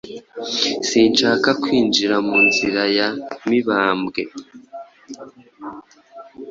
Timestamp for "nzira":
2.47-2.81